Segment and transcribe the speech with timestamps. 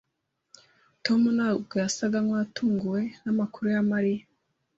[1.05, 4.23] Tom ntabwo yasaga nkuwatunguwe namakuru ya Mariya.